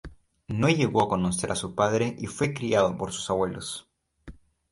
[0.47, 3.87] No llegó a conocer a su padre y fue criado por sus abuelos.